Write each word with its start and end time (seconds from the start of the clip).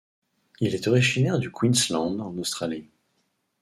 Il 0.61 0.73
est 0.73 0.87
originaire 0.87 1.37
du 1.37 1.51
Queensland, 1.51 2.21
en 2.21 2.35
Australie. 2.39 2.89